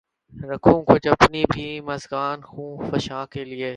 [0.33, 3.69] رکھوں کچھ اپنی بھی مژگان خوں فشاں کے لیے